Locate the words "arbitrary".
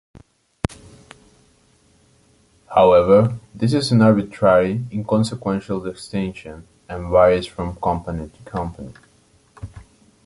4.01-4.83